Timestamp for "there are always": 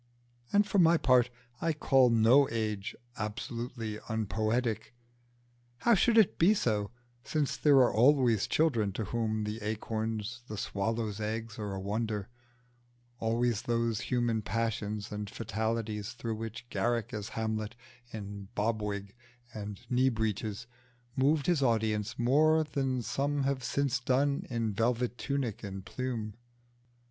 7.55-8.47